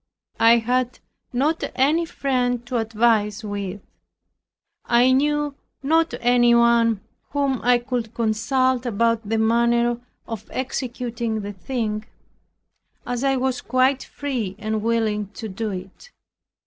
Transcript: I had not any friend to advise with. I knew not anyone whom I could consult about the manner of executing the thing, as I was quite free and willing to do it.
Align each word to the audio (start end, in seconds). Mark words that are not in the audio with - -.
I 0.39 0.57
had 0.57 0.97
not 1.31 1.63
any 1.75 2.05
friend 2.07 2.65
to 2.65 2.77
advise 2.77 3.43
with. 3.43 3.83
I 4.85 5.11
knew 5.11 5.53
not 5.83 6.15
anyone 6.21 7.01
whom 7.29 7.61
I 7.61 7.77
could 7.77 8.15
consult 8.15 8.87
about 8.87 9.29
the 9.29 9.37
manner 9.37 9.99
of 10.27 10.49
executing 10.49 11.41
the 11.41 11.53
thing, 11.53 12.05
as 13.05 13.23
I 13.23 13.37
was 13.37 13.61
quite 13.61 14.01
free 14.03 14.55
and 14.57 14.81
willing 14.81 15.27
to 15.33 15.47
do 15.47 15.69
it. 15.69 16.09